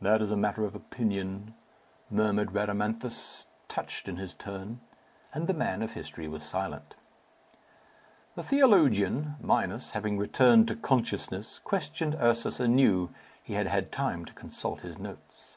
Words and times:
"That 0.00 0.22
is 0.22 0.32
a 0.32 0.36
matter 0.36 0.64
of 0.64 0.74
opinion," 0.74 1.54
murmured 2.10 2.50
Rhadamanthus, 2.52 3.46
touched 3.68 4.08
in 4.08 4.16
his 4.16 4.34
turn. 4.34 4.80
And 5.32 5.46
the 5.46 5.54
man 5.54 5.82
of 5.82 5.92
history 5.92 6.26
was 6.26 6.42
silent. 6.42 6.96
The 8.34 8.42
theologian, 8.42 9.36
Minos, 9.38 9.92
having 9.92 10.18
returned 10.18 10.66
to 10.66 10.74
consciousness, 10.74 11.60
questioned 11.62 12.16
Ursus 12.16 12.58
anew. 12.58 13.10
He 13.40 13.52
had 13.54 13.68
had 13.68 13.92
time 13.92 14.24
to 14.24 14.34
consult 14.34 14.80
his 14.80 14.98
notes. 14.98 15.56